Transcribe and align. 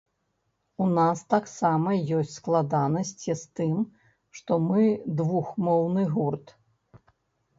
У 0.83 0.85
нас 0.99 1.19
таксама 1.33 1.89
ёсць 2.19 2.37
складанасці 2.39 3.35
з 3.41 3.59
тым, 3.59 3.77
што 4.37 4.57
мы 4.69 4.83
двухмоўны 5.19 6.03
гурт. 6.17 6.47